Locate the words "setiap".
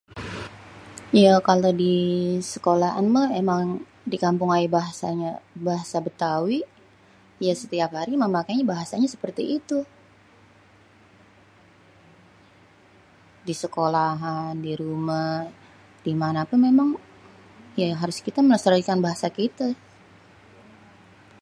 7.61-7.91